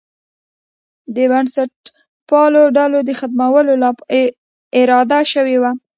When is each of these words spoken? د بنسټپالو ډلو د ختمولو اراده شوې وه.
د 1.15 1.17
بنسټپالو 1.31 2.63
ډلو 2.77 2.99
د 3.07 3.09
ختمولو 3.19 3.71
اراده 4.79 5.19
شوې 5.31 5.57
وه. 5.61 5.71